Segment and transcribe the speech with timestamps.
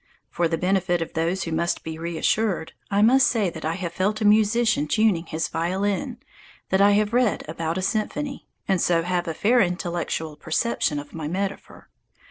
[0.31, 3.93] (For the benefit of those who must be reassured, I will say that I have
[3.93, 6.17] felt a musician tuning his violin,
[6.69, 11.13] that I have read about a symphony, and so have a fair intellectual perception of
[11.13, 11.87] my metaphor.)